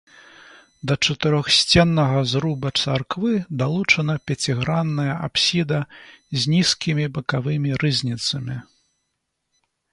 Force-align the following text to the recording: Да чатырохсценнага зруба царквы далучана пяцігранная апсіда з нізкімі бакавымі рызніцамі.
Да 0.91 0.95
чатырохсценнага 1.09 2.21
зруба 2.31 2.71
царквы 2.85 3.33
далучана 3.61 4.15
пяцігранная 4.31 5.13
апсіда 5.29 5.79
з 6.39 6.57
нізкімі 6.57 7.05
бакавымі 7.19 7.69
рызніцамі. 7.85 8.55